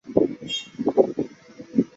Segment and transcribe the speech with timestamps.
[0.03, 1.85] 农氏春是来自高平省的侬族人。